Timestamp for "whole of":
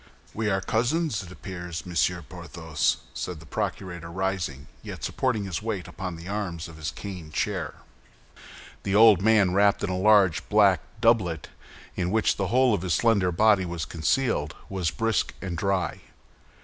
12.47-12.81